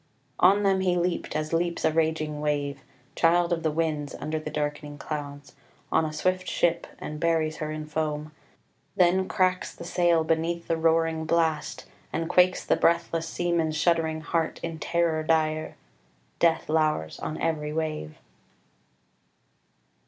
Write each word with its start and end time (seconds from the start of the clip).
"On 0.39 0.63
them 0.63 0.79
he 0.79 0.97
leaped, 0.97 1.35
as 1.35 1.53
leaps 1.53 1.85
a 1.85 1.91
raging 1.91 2.41
wave, 2.41 2.81
Child 3.15 3.53
of 3.53 3.61
the 3.61 3.69
winds, 3.69 4.15
under 4.17 4.39
the 4.39 4.49
darkening 4.49 4.97
clouds, 4.97 5.53
On 5.91 6.05
a 6.05 6.11
swift 6.11 6.47
ship, 6.49 6.87
and 6.97 7.19
buries 7.19 7.57
her 7.57 7.71
in 7.71 7.85
foam; 7.85 8.31
Then 8.95 9.27
cracks 9.27 9.75
the 9.75 9.83
sail 9.83 10.23
beneath 10.23 10.67
the 10.67 10.75
roaring 10.75 11.25
blast, 11.25 11.85
And 12.11 12.27
quakes 12.27 12.65
the 12.65 12.75
breathless 12.77 13.27
seamen's 13.29 13.75
shuddering 13.75 14.21
heart 14.21 14.59
In 14.63 14.79
terror 14.79 15.21
dire: 15.21 15.75
death 16.39 16.67
lours 16.67 17.19
on 17.19 17.39
every 17.39 17.71
wave." 17.71 18.15